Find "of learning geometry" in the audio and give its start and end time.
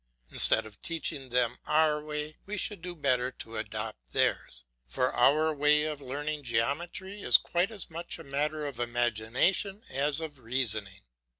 5.83-7.21